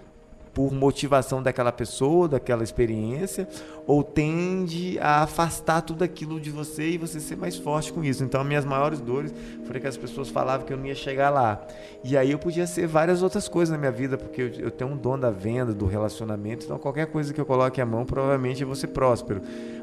[0.54, 3.48] por motivação daquela pessoa, daquela experiência,
[3.86, 8.22] ou tende a afastar tudo aquilo de você e você ser mais forte com isso.
[8.22, 9.34] Então, minhas maiores dores
[9.64, 11.66] foram que as pessoas falavam que eu não ia chegar lá.
[12.04, 14.90] E aí eu podia ser várias outras coisas na minha vida, porque eu, eu tenho
[14.90, 18.60] um dom da venda, do relacionamento, então qualquer coisa que eu coloque a mão, provavelmente
[18.60, 19.40] eu vou ser próspero.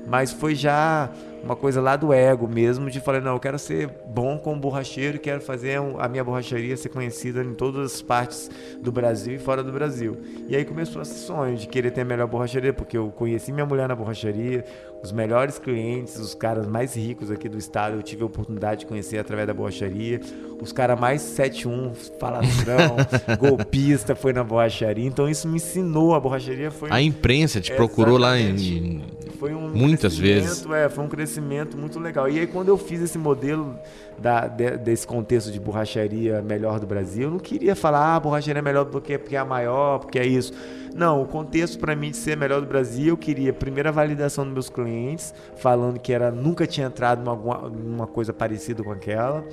[0.08, 1.10] Mas foi já
[1.44, 5.20] uma coisa lá do ego mesmo, de falar, não, eu quero ser bom como borracheiro,
[5.20, 8.50] quero fazer a minha borracharia ser conhecida em todas as partes
[8.82, 10.18] do Brasil e fora do Brasil.
[10.48, 13.66] E aí começou esse sonho de querer ter a melhor borracharia, porque eu conheci minha
[13.66, 14.64] mulher na borracharia,
[15.02, 18.86] os melhores clientes, os caras mais ricos aqui do estado, eu tive a oportunidade de
[18.86, 20.20] conhecer através da borracharia.
[20.62, 22.98] Os caras mais 71, falastrão,
[23.40, 25.06] golpista, foi na borracharia.
[25.06, 26.90] Então isso me ensinou, a borracharia foi...
[26.92, 29.02] A imprensa te procurou lá em...
[29.40, 30.66] Foi um muitas vezes.
[30.70, 32.30] É, foi um crescimento muito legal.
[32.30, 33.80] E aí quando eu fiz esse modelo
[34.20, 38.20] da, de, desse contexto de borracharia melhor do Brasil, eu não queria falar, ah, a
[38.20, 40.54] borracharia é melhor porque, porque é a maior, porque é isso.
[40.94, 44.44] Não, o contexto para mim de ser melhor do Brasil, eu queria primeiro a validação
[44.44, 49.46] dos meus clientes, falando que era nunca tinha entrado em uma coisa parecida com aquela.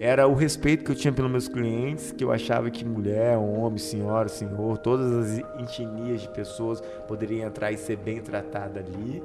[0.00, 3.78] Era o respeito que eu tinha pelos meus clientes, que eu achava que mulher, homem,
[3.78, 9.22] senhora, senhor, todas as etnias de pessoas poderiam entrar e ser bem tratada ali.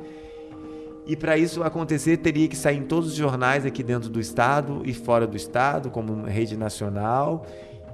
[1.08, 4.82] E para isso acontecer, teria que sair em todos os jornais aqui dentro do estado
[4.86, 7.46] e fora do estado, como rede nacional.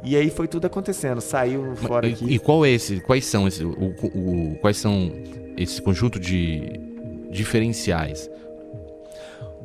[0.04, 2.26] E aí foi tudo acontecendo, saiu fora e, aqui.
[2.26, 3.00] E qual é esse?
[3.02, 5.12] Quais são esse, o, o, quais são
[5.56, 6.80] esse conjunto de
[7.30, 8.30] diferenciais?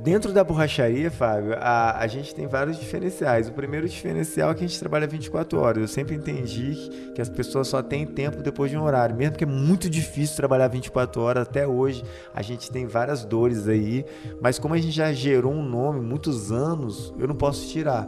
[0.01, 3.49] Dentro da borracharia, Fábio, a, a gente tem vários diferenciais.
[3.49, 5.83] O primeiro diferencial é que a gente trabalha 24 horas.
[5.83, 9.17] Eu sempre entendi que as pessoas só têm tempo depois de um horário.
[9.17, 13.67] Mesmo que é muito difícil trabalhar 24 horas, até hoje a gente tem várias dores
[13.67, 14.05] aí.
[14.41, 18.07] Mas como a gente já gerou um nome muitos anos, eu não posso tirar.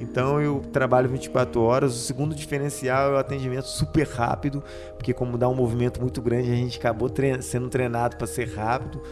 [0.00, 1.94] Então eu trabalho 24 horas.
[1.94, 4.64] O segundo diferencial é o atendimento super rápido,
[4.96, 8.48] porque como dá um movimento muito grande, a gente acabou tre sendo treinado para ser
[8.48, 9.02] rápido.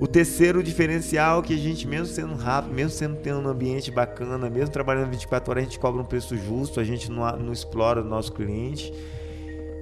[0.00, 3.90] O terceiro diferencial é que a gente, mesmo sendo rápido, mesmo sendo tendo um ambiente
[3.90, 7.52] bacana, mesmo trabalhando 24 horas, a gente cobra um preço justo, a gente não, não
[7.52, 8.92] explora o nosso cliente.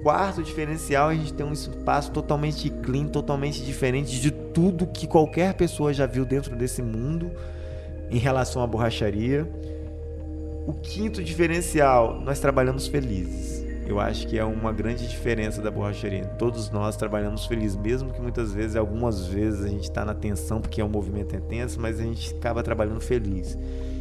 [0.03, 5.53] Quarto diferencial, a gente tem um espaço totalmente clean, totalmente diferente de tudo que qualquer
[5.53, 7.31] pessoa já viu dentro desse mundo
[8.11, 9.47] em relação à borracharia.
[10.67, 13.62] o quinto diferencial, nós trabalhamos felizes.
[13.85, 16.25] Eu acho que é uma grande diferença da borracharia.
[16.37, 20.61] Todos nós trabalhamos felizes, mesmo que muitas vezes, algumas vezes, a gente está na tensão
[20.61, 23.57] porque é um movimento intenso, mas a gente acaba trabalhando feliz.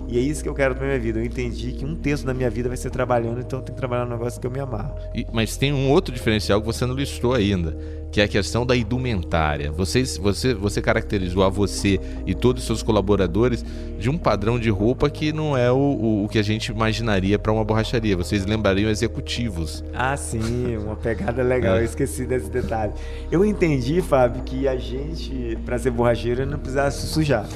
[0.09, 1.19] E é isso que eu quero pra minha vida.
[1.21, 3.81] Eu entendi que um terço da minha vida vai ser trabalhando, então eu tenho que
[3.81, 4.95] trabalhar no negócio que eu me amarro.
[5.15, 7.77] E- mas tem um outro diferencial que você não listou ainda,
[8.11, 9.73] que é a questão da indumentária.
[9.73, 13.65] Vocês, você, você caracterizou a você e todos os seus colaboradores
[13.99, 17.39] de um padrão de roupa que não é o, o- o que a gente imaginaria
[17.39, 18.17] para uma borracharia.
[18.17, 19.83] Vocês lembrariam executivos.
[19.95, 21.77] Ah, sim, uma pegada legal.
[21.77, 21.81] É.
[21.81, 22.93] Eu esqueci desse detalhe.
[23.31, 27.47] Eu entendi, Fábio, que a gente, pra ser borracheiro, não precisava se sujar.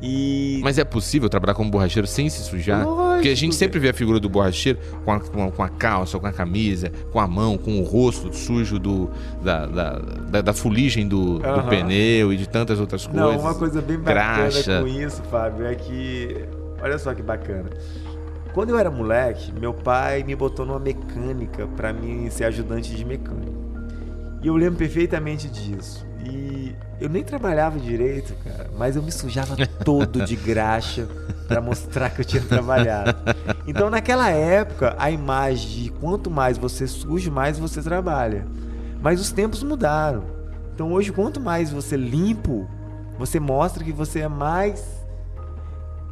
[0.00, 0.60] E.
[0.62, 2.86] Mas é possível trabalhar como borracheiro sem se sujar?
[2.86, 5.50] Lógico, Porque a gente que- sempre vê a figura do borracheiro com a, com a-
[5.50, 9.10] com a calça, com a camisa, com a mão, com o rosto sujo do,
[9.42, 11.68] da, da, da, da fuligem do, do Aham.
[11.68, 13.22] pneu e de tantas outras coisas.
[13.32, 14.14] Não, uma coisa bem bacana
[14.50, 14.80] Graxa.
[14.82, 16.44] com isso, Fábio, é que.
[16.80, 17.68] Olha só que bacana.
[18.54, 23.04] Quando eu era moleque, meu pai me botou numa mecânica pra mim ser ajudante de
[23.04, 23.52] mecânico.
[24.42, 26.06] E eu lembro perfeitamente disso.
[26.24, 31.06] E eu nem trabalhava direito, cara, mas eu me sujava todo de graxa
[31.46, 33.16] pra mostrar que eu tinha trabalhado.
[33.66, 38.46] Então, naquela época, a imagem de quanto mais você suja, mais você trabalha.
[39.00, 40.24] Mas os tempos mudaram.
[40.74, 42.68] Então, hoje, quanto mais você limpo,
[43.18, 44.97] você mostra que você é mais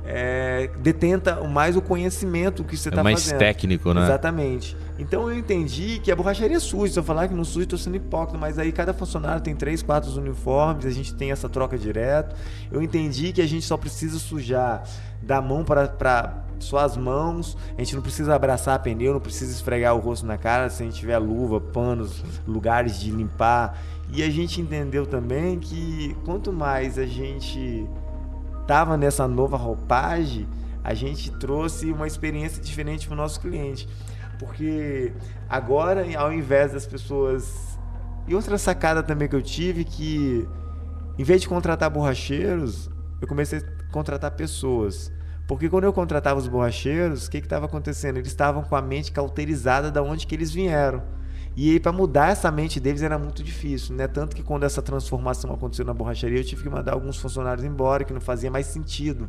[0.06, 3.38] é, detenta mais o conhecimento que você É está mais fazendo.
[3.38, 4.04] técnico, né?
[4.04, 4.76] Exatamente.
[4.98, 6.92] Então eu entendi que a borracharia é suja.
[6.94, 8.38] Se eu falar que não suja, estou sendo hipócrita.
[8.38, 12.34] Mas aí cada funcionário tem três, quatro uniformes, a gente tem essa troca direto.
[12.70, 14.84] Eu entendi que a gente só precisa sujar
[15.22, 17.56] da mão para suas mãos.
[17.76, 20.86] A gente não precisa abraçar pneu, não precisa esfregar o rosto na cara se a
[20.86, 23.78] gente tiver luva, panos, lugares de limpar.
[24.12, 27.86] E a gente entendeu também que quanto mais a gente
[28.66, 30.48] tava nessa nova roupagem,
[30.82, 33.88] a gente trouxe uma experiência diferente para o nosso cliente.
[34.38, 35.12] Porque
[35.48, 37.78] agora, ao invés das pessoas.
[38.28, 40.48] E outra sacada também que eu tive que,
[41.18, 45.12] em vez de contratar borracheiros, eu comecei a contratar pessoas.
[45.46, 48.16] Porque quando eu contratava os borracheiros, o que estava acontecendo?
[48.16, 51.02] Eles estavam com a mente cauterizada da onde que eles vieram.
[51.56, 54.06] E para mudar essa mente deles era muito difícil, né?
[54.06, 58.04] Tanto que quando essa transformação aconteceu na borracharia, eu tive que mandar alguns funcionários embora,
[58.04, 59.26] que não fazia mais sentido.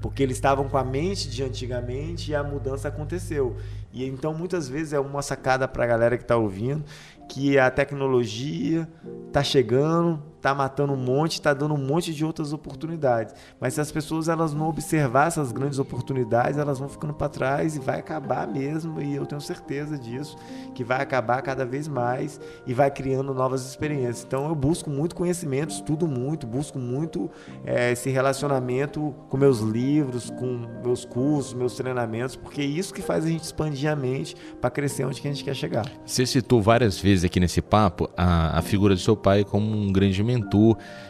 [0.00, 3.56] Porque eles estavam com a mente de antigamente e a mudança aconteceu.
[3.92, 6.84] E então, muitas vezes, é uma sacada para a galera que está ouvindo,
[7.28, 8.88] que a tecnologia
[9.26, 13.34] está chegando, está matando um monte, está dando um monte de outras oportunidades.
[13.60, 17.76] Mas se as pessoas elas não observar essas grandes oportunidades, elas vão ficando para trás
[17.76, 19.00] e vai acabar mesmo.
[19.02, 20.36] E eu tenho certeza disso,
[20.74, 24.24] que vai acabar cada vez mais e vai criando novas experiências.
[24.24, 27.30] Então eu busco muito conhecimento, estudo muito, busco muito
[27.64, 33.02] eh, esse relacionamento com meus livros, com meus cursos, meus treinamentos, porque é isso que
[33.02, 35.86] faz a gente expandir a mente para crescer onde que a gente quer chegar.
[36.06, 39.92] Você citou várias vezes aqui nesse papo a, a figura do seu pai como um
[39.92, 40.22] grande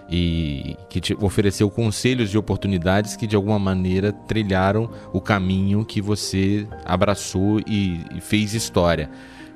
[0.09, 6.01] e que te ofereceu conselhos e oportunidades que de alguma maneira trilharam o caminho que
[6.01, 9.11] você abraçou e, e fez história.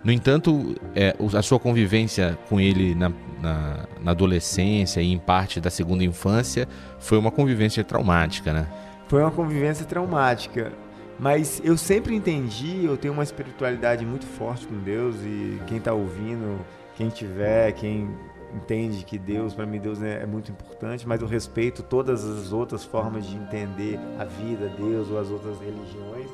[0.05, 5.61] No entanto, é, a sua convivência com ele na, na- na adolescência e em parte
[5.61, 6.67] da segunda infância
[6.99, 8.67] foi uma convivência traumática, né?
[9.07, 10.73] Foi uma convivência traumática.
[11.21, 15.93] Mas eu sempre entendi, eu tenho uma espiritualidade muito forte com Deus e quem está
[15.93, 16.59] ouvindo,
[16.97, 18.09] quem tiver, quem
[18.55, 22.53] entende que Deus, para mim Deus é, é muito importante, mas eu respeito todas as
[22.53, 26.31] outras formas de entender a vida, Deus ou as outras religiões.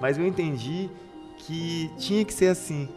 [0.00, 0.88] Mas eu entendi
[1.38, 2.88] que tinha que ser assim.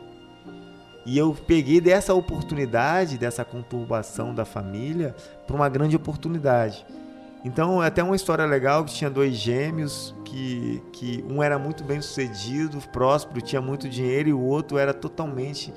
[1.06, 5.16] E eu peguei dessa oportunidade, dessa conturbação da família,
[5.48, 6.86] para uma grande oportunidade.
[7.44, 11.84] Então, é até uma história legal que tinha dois gêmeos, que, que um era muito
[11.84, 15.74] bem sucedido, próspero, tinha muito dinheiro, e o outro era totalmente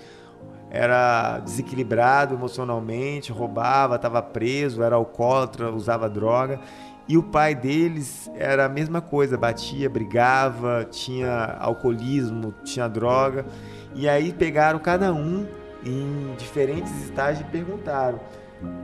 [0.74, 6.58] era desequilibrado emocionalmente, roubava, estava preso, era alcoólatra, usava droga.
[7.06, 13.46] E o pai deles era a mesma coisa, batia, brigava, tinha alcoolismo, tinha droga.
[13.94, 15.46] E aí pegaram cada um
[15.86, 18.18] em diferentes estágios e perguntaram: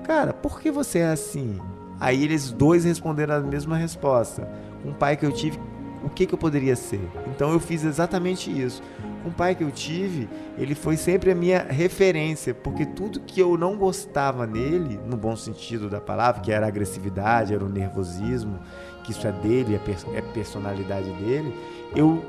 [0.04, 1.58] Cara, por que você é assim?
[1.98, 4.48] Aí eles dois responderam a mesma resposta.
[4.84, 5.58] O pai que eu tive,
[6.04, 7.00] o que, que eu poderia ser?
[7.26, 8.80] Então eu fiz exatamente isso.
[9.22, 13.40] Com o pai que eu tive, ele foi sempre a minha referência, porque tudo que
[13.40, 17.68] eu não gostava nele, no bom sentido da palavra, que era a agressividade, era o
[17.68, 18.58] nervosismo,
[19.04, 21.54] que isso é dele, é é personalidade dele,
[21.94, 22.24] eu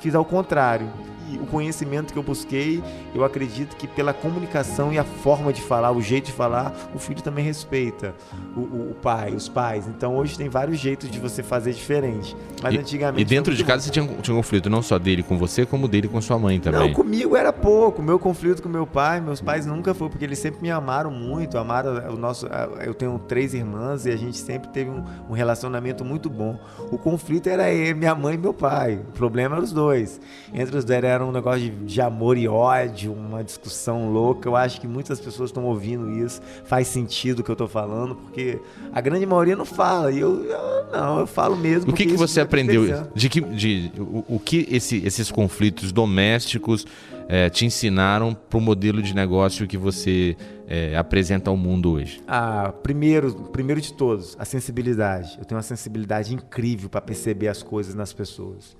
[0.00, 0.88] fiz ao contrário.
[1.36, 2.82] O conhecimento que eu busquei,
[3.14, 6.98] eu acredito que pela comunicação e a forma de falar, o jeito de falar, o
[6.98, 8.14] filho também respeita
[8.56, 9.86] o, o, o pai, os pais.
[9.86, 12.36] Então hoje tem vários jeitos de você fazer diferente.
[12.62, 13.22] Mas e, antigamente.
[13.22, 15.88] E dentro de casa você tinha, tinha um conflito, não só dele com você, como
[15.88, 16.80] dele com sua mãe também.
[16.80, 18.02] Não, comigo era pouco.
[18.02, 21.58] Meu conflito com meu pai, meus pais nunca foi, porque eles sempre me amaram muito.
[21.58, 22.46] Amaram o nosso.
[22.84, 26.58] Eu tenho três irmãs e a gente sempre teve um, um relacionamento muito bom.
[26.90, 27.64] O conflito era
[27.94, 29.00] minha mãe e meu pai.
[29.08, 30.20] O problema era os dois.
[30.52, 34.48] Entre os dois era um negócio de, de amor e ódio, uma discussão louca.
[34.48, 36.40] Eu acho que muitas pessoas estão ouvindo isso.
[36.64, 38.60] Faz sentido o que eu estou falando, porque
[38.92, 40.10] a grande maioria não fala.
[40.12, 41.90] E eu, eu não, eu falo mesmo.
[41.90, 43.08] O que, que você aprendeu?
[43.14, 46.86] De que, de, o, o que esse, esses conflitos domésticos
[47.28, 50.34] é, te ensinaram para o modelo de negócio que você
[50.66, 52.20] é, apresenta ao mundo hoje?
[52.26, 55.36] Ah, primeiro, primeiro de todos, a sensibilidade.
[55.38, 58.76] Eu tenho uma sensibilidade incrível para perceber as coisas nas pessoas.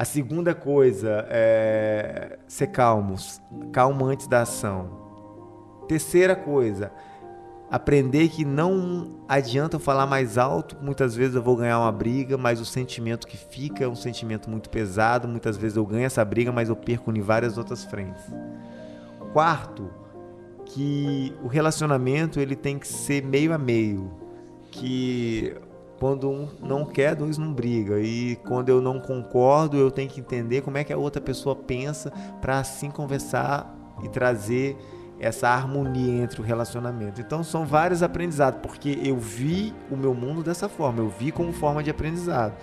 [0.00, 3.38] A segunda coisa é ser calmos,
[3.70, 4.88] calmo antes da ação.
[5.86, 6.90] Terceira coisa,
[7.70, 12.38] aprender que não adianta eu falar mais alto, muitas vezes eu vou ganhar uma briga,
[12.38, 16.24] mas o sentimento que fica é um sentimento muito pesado, muitas vezes eu ganho essa
[16.24, 18.24] briga, mas eu perco em várias outras frentes.
[19.34, 19.90] Quarto,
[20.64, 24.10] que o relacionamento ele tem que ser meio a meio,
[24.70, 25.54] que
[26.00, 28.00] quando um não quer, dois não briga.
[28.00, 31.54] E quando eu não concordo, eu tenho que entender como é que a outra pessoa
[31.54, 32.10] pensa
[32.40, 34.78] para assim conversar e trazer
[35.20, 37.20] essa harmonia entre o relacionamento.
[37.20, 41.52] Então são vários aprendizados, porque eu vi o meu mundo dessa forma, eu vi como
[41.52, 42.54] forma de aprendizado.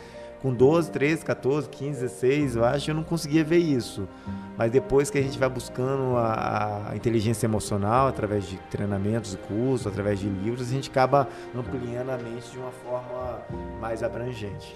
[0.42, 4.08] Com 12, 13, 14, 15, 16, eu acho que eu não conseguia ver isso.
[4.56, 9.38] Mas depois que a gente vai buscando a, a inteligência emocional, através de treinamentos e
[9.38, 13.40] cursos, através de livros, a gente acaba ampliando a mente de uma forma
[13.80, 14.76] mais abrangente.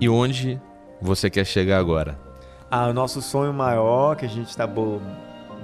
[0.00, 0.60] E onde
[1.00, 2.18] você quer chegar agora?
[2.70, 4.66] Ah, o nosso sonho maior que a gente está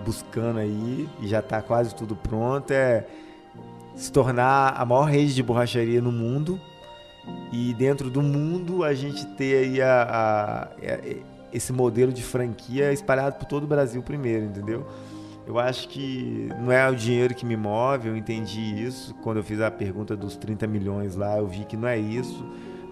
[0.04, 3.04] buscando aí e já está quase tudo pronto é
[3.94, 6.60] se tornar a maior rede de borracharia no mundo
[7.52, 10.68] e dentro do mundo a gente ter aí a, a, a,
[11.52, 14.86] esse modelo de franquia espalhado por todo o Brasil primeiro, entendeu?
[15.46, 19.14] Eu acho que não é o dinheiro que me move, eu entendi isso.
[19.16, 22.44] Quando eu fiz a pergunta dos 30 milhões lá, eu vi que não é isso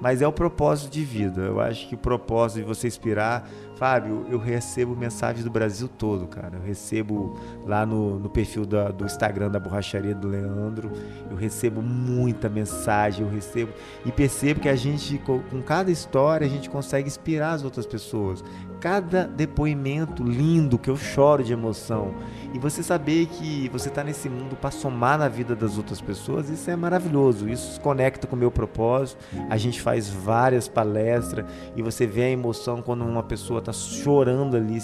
[0.03, 1.43] mas é o propósito de vida.
[1.43, 3.49] Eu acho que o propósito de você inspirar.
[3.83, 6.55] Fábio, eu recebo mensagens do Brasil todo, cara.
[6.55, 10.93] Eu recebo lá no, no perfil da, do Instagram da Borracharia do Leandro.
[11.29, 13.73] Eu recebo muita mensagem, eu recebo.
[14.07, 18.45] E percebo que a gente, com cada história, a gente consegue inspirar as outras pessoas.
[18.79, 22.15] Cada depoimento lindo que eu choro de emoção.
[22.55, 26.49] E você saber que você está nesse mundo para somar na vida das outras pessoas,
[26.51, 27.49] isso é maravilhoso.
[27.49, 29.19] Isso conecta com o meu propósito.
[29.51, 34.57] A gente faz várias palestras e você vê a emoção quando uma pessoa está chorando
[34.57, 34.83] ali.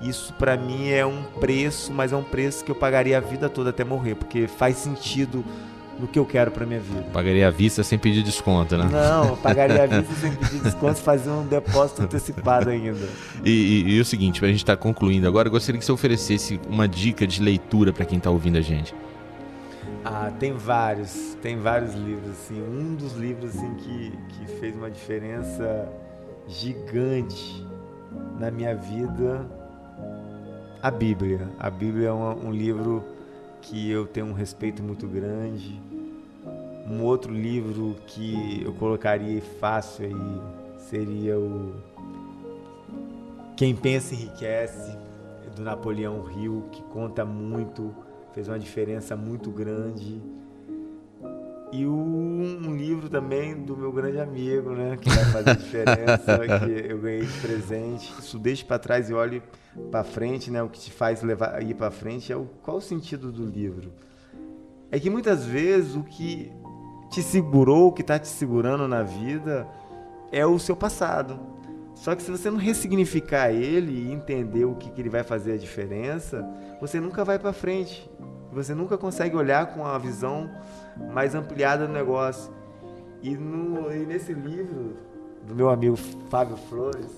[0.00, 3.48] Isso para mim é um preço, mas é um preço que eu pagaria a vida
[3.48, 5.44] toda até morrer, porque faz sentido
[5.98, 7.02] no que eu quero para minha vida.
[7.12, 8.88] Pagaria à vista sem pedir desconto, né?
[8.90, 13.08] Não, pagaria à vista sem pedir desconto, fazer um depósito antecipado ainda.
[13.44, 15.84] E, e, e o seguinte, para a gente estar tá concluindo agora, eu gostaria que
[15.84, 18.94] você oferecesse uma dica de leitura para quem está ouvindo a gente.
[20.04, 22.62] Ah, tem vários, tem vários livros assim.
[22.62, 25.88] Um dos livros assim que, que fez uma diferença
[26.46, 27.66] gigante
[28.38, 29.46] na minha vida,
[30.80, 31.48] a Bíblia.
[31.58, 33.04] A Bíblia é um, um livro
[33.60, 35.80] que eu tenho um respeito muito grande.
[36.86, 41.74] Um outro livro que eu colocaria fácil aí seria o
[43.56, 44.96] Quem Pensa Enriquece,
[45.54, 47.94] do Napoleão Hill, que conta muito,
[48.32, 50.22] fez uma diferença muito grande.
[51.70, 56.98] E um, livro também do meu grande amigo, né, que vai fazer diferença, que eu
[56.98, 58.14] ganhei de presente.
[58.18, 59.42] Isso deixe para trás e olhe
[59.90, 60.62] para frente, né?
[60.62, 63.92] O que te faz levar ir para frente é o qual o sentido do livro?
[64.90, 66.50] É que muitas vezes o que
[67.10, 69.68] te segurou, o que está te segurando na vida
[70.32, 71.38] é o seu passado.
[71.94, 75.52] Só que se você não ressignificar ele e entender o que, que ele vai fazer
[75.52, 76.48] a diferença,
[76.80, 78.08] você nunca vai para frente.
[78.52, 80.48] Você nunca consegue olhar com a visão
[81.12, 82.52] mais ampliada do negócio.
[83.22, 84.96] E, no, e nesse livro
[85.46, 85.96] do meu amigo
[86.30, 87.10] Fábio Flores,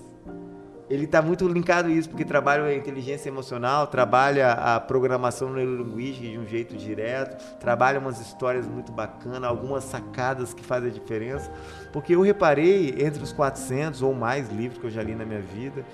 [0.89, 6.27] ele está muito linkado a isso, porque trabalha a inteligência emocional, trabalha a programação neurolinguística
[6.27, 11.49] de um jeito direto, trabalha umas histórias muito bacanas, algumas sacadas que fazem a diferença.
[11.93, 15.39] Porque eu reparei, entre os 400 ou mais livros que eu já li na minha
[15.39, 15.85] vida,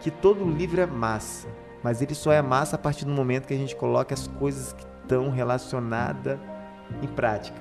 [0.00, 1.46] que todo livro é massa,
[1.82, 4.72] mas ele só é massa a partir do momento que a gente coloca as coisas
[4.72, 6.38] que estão relacionadas
[7.02, 7.60] em prática.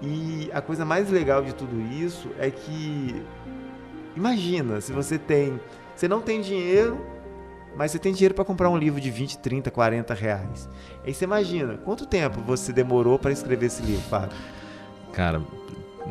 [0.00, 3.22] E a coisa mais legal de tudo isso é que
[4.16, 5.60] Imagina se você tem.
[5.94, 7.00] Você não tem dinheiro,
[7.76, 10.68] mas você tem dinheiro para comprar um livro de 20, 30, 40 reais.
[11.04, 14.36] Aí você imagina, quanto tempo você demorou para escrever esse livro, Fábio?
[15.12, 15.40] Cara,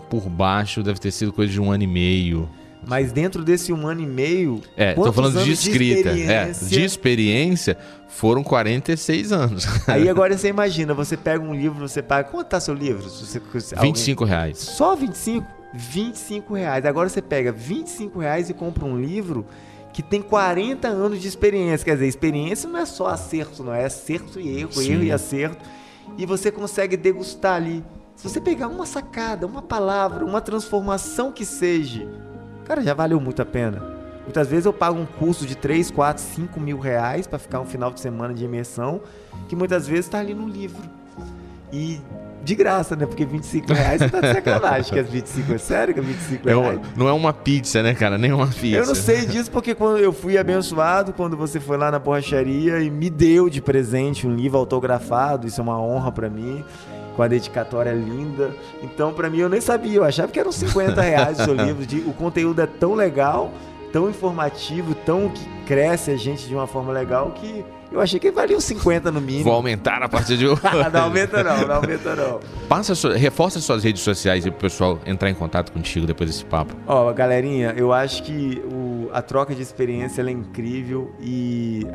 [0.10, 2.50] por baixo deve ter sido coisa de um ano e meio.
[2.86, 4.62] Mas dentro desse um ano e meio.
[4.76, 6.10] É, tô falando de escrita.
[6.10, 6.68] é, experiência?
[6.68, 7.78] de experiência
[8.08, 9.68] foram 46 anos.
[9.88, 12.30] Aí agora você imagina, você pega um livro, você paga.
[12.30, 13.04] Quanto tá seu livro?
[13.04, 13.40] Você,
[13.76, 14.58] alguém- 25 reais.
[14.58, 15.46] Só 25?
[15.74, 16.86] 25 reais.
[16.86, 19.46] Agora você pega 25 reais e compra um livro
[19.94, 21.86] que tem 40 anos de experiência.
[21.86, 24.94] Quer dizer, experiência não é só acerto, não é acerto e erro, Sim.
[24.94, 25.64] erro e acerto.
[26.18, 27.84] E você consegue degustar ali.
[28.16, 32.08] Se você pegar uma sacada, uma palavra, uma transformação que seja,
[32.66, 33.82] cara, já valeu muito a pena.
[34.24, 37.66] Muitas vezes eu pago um curso de 3, 4, 5 mil reais para ficar um
[37.66, 39.02] final de semana de imersão,
[39.50, 40.82] que muitas vezes está ali no livro.
[41.74, 42.00] E
[42.44, 43.06] de graça, né?
[43.06, 44.94] Porque 25 reais você tá de sacanagem.
[44.94, 46.78] que as 25 é sério que é 25 É reais?
[46.80, 48.18] um- não é uma pizza, né, cara?
[48.18, 48.78] Nem uma pizza.
[48.78, 52.80] Eu não sei disso porque quando eu fui abençoado, quando você foi lá na borracharia
[52.82, 56.64] e me deu de presente um livro autografado, isso é uma honra pra mim,
[57.16, 58.52] com a dedicatória linda.
[58.82, 61.86] Então, pra mim, eu nem sabia, eu achava que eram 50 reais o seu livro.
[61.86, 63.52] de- o conteúdo é tão legal,
[63.92, 68.32] tão informativo, tão que cresce a gente de uma forma legal que eu achei que
[68.32, 69.44] valia uns 50 no mínimo.
[69.44, 70.62] Vou aumentar a partir de hoje.
[70.94, 72.40] não aumenta não, não aumenta não.
[72.70, 76.74] Passa reforça suas redes sociais e pro pessoal entrar em contato contigo depois desse papo.
[76.88, 81.86] Ó, galerinha, eu acho que o- a troca de experiência é incrível e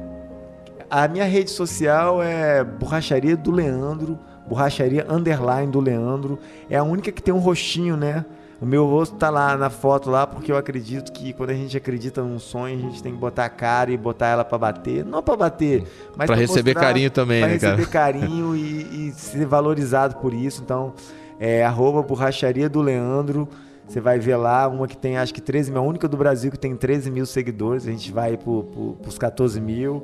[0.90, 6.38] a minha rede social é Borracharia do Leandro, Borracharia Underline do Leandro.
[6.70, 8.24] É a única que tem um rostinho, né?
[8.60, 11.76] O meu rosto tá lá na foto lá porque eu acredito que quando a gente
[11.76, 15.04] acredita num sonho, a gente tem que botar a cara e botar ela pra bater.
[15.04, 15.84] Não pra bater,
[16.16, 17.76] mas Pra receber carinho também, pra né, cara?
[17.76, 20.62] receber carinho e, e ser valorizado por isso.
[20.64, 20.94] Então,
[21.38, 23.46] é arroba borracharia do Leandro.
[23.86, 26.50] Você vai ver lá, uma que tem acho que 13 mil, a única do Brasil
[26.50, 27.86] que tem 13 mil seguidores.
[27.86, 30.02] A gente vai pro, pro, pros 14 mil.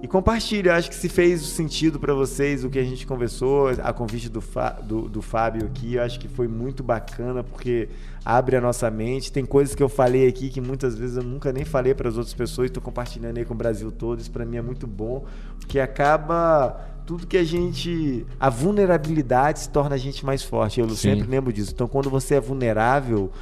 [0.00, 3.92] E compartilha, acho que se fez sentido para vocês o que a gente conversou, a
[3.92, 4.40] convite do,
[4.84, 7.88] do, do Fábio aqui, eu acho que foi muito bacana porque
[8.24, 9.32] abre a nossa mente.
[9.32, 12.16] Tem coisas que eu falei aqui que muitas vezes eu nunca nem falei para as
[12.16, 14.20] outras pessoas, estou compartilhando aí com o Brasil todo.
[14.20, 15.24] Isso para mim é muito bom,
[15.58, 18.24] porque acaba tudo que a gente.
[18.38, 20.78] A vulnerabilidade se torna a gente mais forte.
[20.78, 20.94] Eu Sim.
[20.94, 21.72] sempre lembro disso.
[21.74, 23.32] Então, quando você é vulnerável,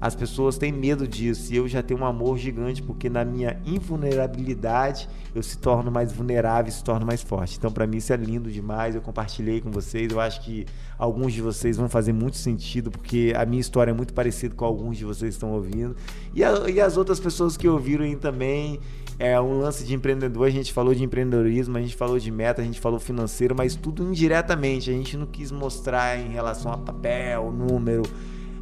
[0.00, 1.52] as pessoas têm medo disso.
[1.52, 6.12] E eu já tenho um amor gigante, porque na minha invulnerabilidade eu se torno mais
[6.12, 7.56] vulnerável se torno mais forte.
[7.58, 8.94] Então, para mim, isso é lindo demais.
[8.94, 10.10] Eu compartilhei com vocês.
[10.10, 10.66] Eu acho que
[10.98, 14.64] alguns de vocês vão fazer muito sentido, porque a minha história é muito parecida com
[14.64, 15.96] alguns de vocês que estão ouvindo.
[16.34, 18.80] E, a- e as outras pessoas que ouviram aí também.
[19.20, 22.62] É um lance de empreendedor, a gente falou de empreendedorismo, a gente falou de meta,
[22.62, 24.90] a gente falou financeiro, mas tudo indiretamente.
[24.90, 28.02] A gente não quis mostrar em relação a papel, número.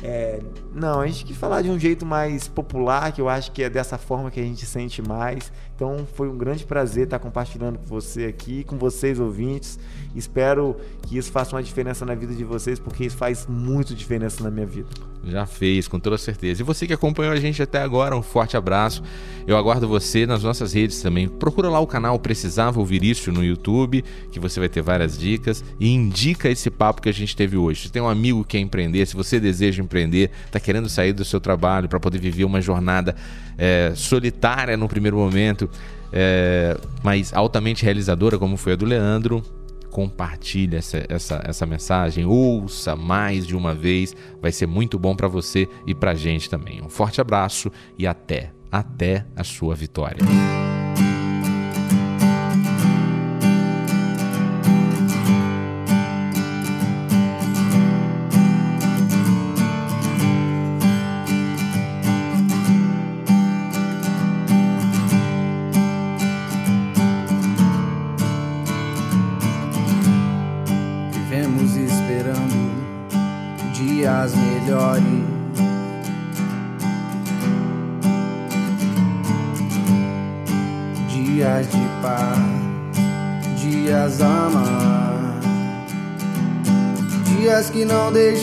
[0.02, 0.40] É,
[0.74, 3.70] não, a gente quis falar de um jeito mais popular, que eu acho que é
[3.70, 5.52] dessa forma que a gente sente mais.
[5.76, 9.78] Então foi um grande prazer estar compartilhando com você aqui, com vocês ouvintes.
[10.14, 14.42] Espero que isso faça uma diferença na vida de vocês, porque isso faz muito diferença
[14.42, 14.88] na minha vida.
[15.26, 16.62] Já fez, com toda certeza.
[16.62, 19.02] E você que acompanhou a gente até agora, um forte abraço.
[19.46, 21.28] Eu aguardo você nas nossas redes também.
[21.28, 25.64] Procura lá o canal Precisava Ouvir Isso no YouTube, que você vai ter várias dicas.
[25.80, 27.82] E indica esse papo que a gente teve hoje.
[27.82, 31.24] Se tem um amigo que quer empreender, se você deseja empreender, está querendo sair do
[31.24, 33.14] seu trabalho para poder viver uma jornada
[33.58, 35.65] é, solitária no primeiro momento,
[36.12, 39.42] é, mas altamente realizadora, como foi a do Leandro,
[39.90, 45.26] compartilhe essa, essa, essa mensagem, ouça mais de uma vez, vai ser muito bom para
[45.26, 46.82] você e para gente também.
[46.82, 50.18] Um forte abraço e até, até a sua vitória.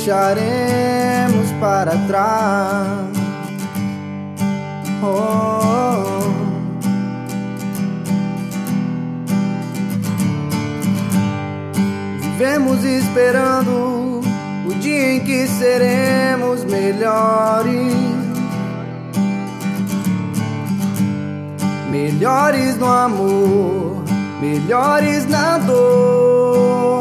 [0.03, 3.07] Deixaremos para trás.
[5.01, 6.19] Oh.
[12.19, 14.21] Vivemos esperando
[14.67, 17.93] o dia em que seremos melhores.
[21.89, 24.03] Melhores no amor,
[24.41, 26.92] melhores na dor,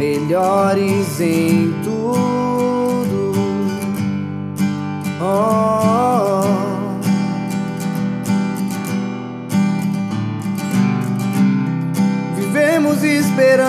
[0.00, 3.34] melhores em tudo.
[5.20, 6.40] Oh, oh.
[12.34, 13.60] Vivemos esperando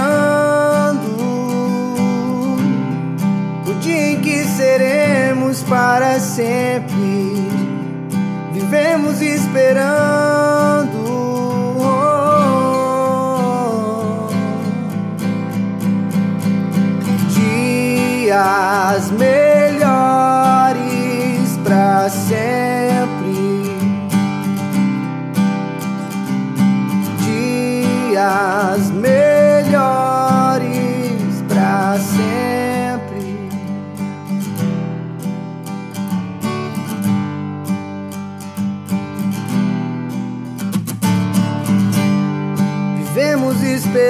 [3.68, 7.36] o dia em que seremos para sempre.
[8.54, 10.81] Vivemos esperando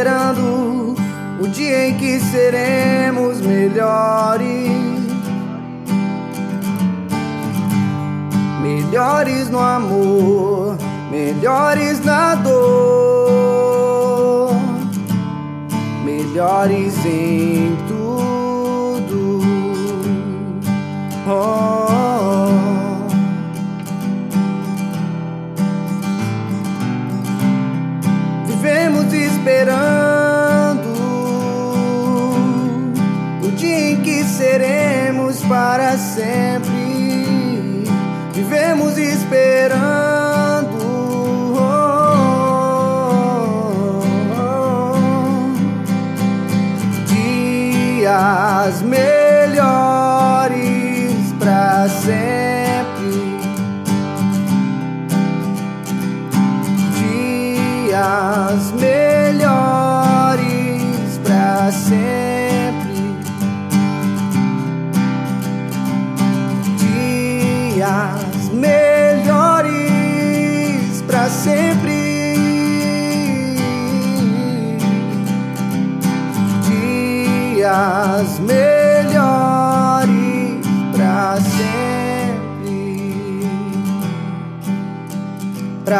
[0.02, 0.95] esperando
[1.39, 4.72] o dia em que seremos melhores.
[8.64, 10.76] Melhores no amor,
[11.12, 12.95] melhores na dor,
[16.04, 19.41] melhores em tudo.
[21.28, 21.81] Oh.
[29.42, 30.88] Esperando
[33.44, 36.70] o dia em que seremos para sempre.
[38.34, 40.11] Vivemos esperando.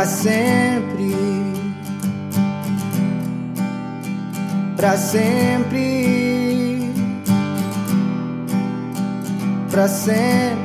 [0.02, 1.16] Para sempre.
[4.76, 6.91] Pra sempre.
[9.70, 10.61] Pra sempre.